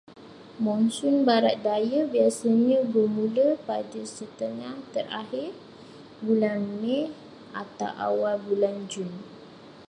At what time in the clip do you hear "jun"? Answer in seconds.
8.91-9.13